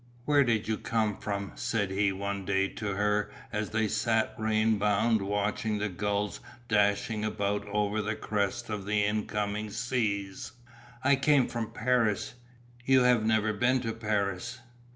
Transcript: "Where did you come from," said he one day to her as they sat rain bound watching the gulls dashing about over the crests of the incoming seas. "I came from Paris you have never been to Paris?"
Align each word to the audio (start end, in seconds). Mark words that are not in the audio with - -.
"Where 0.25 0.43
did 0.43 0.67
you 0.67 0.79
come 0.79 1.15
from," 1.17 1.51
said 1.53 1.91
he 1.91 2.11
one 2.11 2.43
day 2.43 2.67
to 2.69 2.95
her 2.95 3.29
as 3.53 3.69
they 3.69 3.87
sat 3.87 4.33
rain 4.35 4.79
bound 4.79 5.21
watching 5.21 5.77
the 5.77 5.89
gulls 5.89 6.39
dashing 6.67 7.23
about 7.23 7.67
over 7.67 8.01
the 8.01 8.15
crests 8.15 8.71
of 8.71 8.85
the 8.87 9.03
incoming 9.05 9.69
seas. 9.69 10.53
"I 11.03 11.15
came 11.17 11.47
from 11.47 11.71
Paris 11.71 12.33
you 12.83 13.03
have 13.03 13.23
never 13.23 13.53
been 13.53 13.79
to 13.81 13.93
Paris?" 13.93 14.59